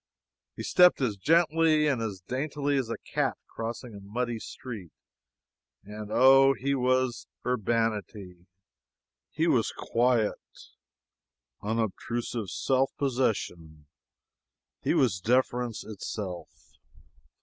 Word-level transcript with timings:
He 0.55 0.63
stepped 0.63 0.99
as 0.99 1.15
gently 1.15 1.85
and 1.85 2.01
as 2.01 2.21
daintily 2.21 2.75
as 2.75 2.89
a 2.89 2.97
cat 2.97 3.37
crossing 3.45 3.93
a 3.93 3.99
muddy 3.99 4.39
street; 4.39 4.89
and 5.83 6.09
oh, 6.11 6.55
he 6.55 6.73
was 6.73 7.27
urbanity; 7.45 8.47
he 9.29 9.45
was 9.45 9.71
quiet, 9.71 10.39
unobtrusive 11.61 12.49
self 12.49 12.89
possession; 12.97 13.85
he 14.81 14.95
was 14.95 15.19
deference 15.19 15.83
itself! 15.85 16.49